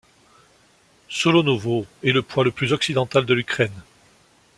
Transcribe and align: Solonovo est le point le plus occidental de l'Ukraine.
Solonovo 1.09 1.85
est 2.01 2.11
le 2.11 2.23
point 2.23 2.43
le 2.43 2.49
plus 2.49 2.73
occidental 2.73 3.23
de 3.23 3.35
l'Ukraine. 3.35 3.83